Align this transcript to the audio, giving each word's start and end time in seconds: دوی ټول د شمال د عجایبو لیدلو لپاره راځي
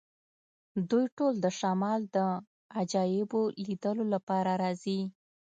دوی 0.89 1.05
ټول 1.17 1.33
د 1.43 1.47
شمال 1.59 2.01
د 2.15 2.17
عجایبو 2.79 3.41
لیدلو 3.65 4.05
لپاره 4.13 4.51
راځي 4.63 5.01